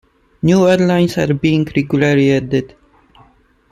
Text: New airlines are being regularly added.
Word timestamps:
New 0.41 0.67
airlines 0.67 1.15
are 1.19 1.31
being 1.31 1.63
regularly 1.75 2.31
added. 2.35 2.73